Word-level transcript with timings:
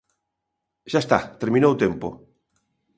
Xa 0.91 0.99
está, 1.03 1.19
terminou 1.41 1.71
o 1.73 1.79
tempo. 1.83 2.07